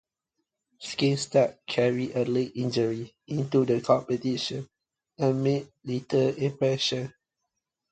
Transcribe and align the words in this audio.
Skinstad 0.81 1.59
carried 1.67 2.15
a 2.15 2.25
leg 2.25 2.57
injury 2.57 3.13
into 3.27 3.65
the 3.65 3.81
competition, 3.81 4.67
and 5.19 5.43
made 5.43 5.71
little 5.83 6.29
impression. 6.37 7.13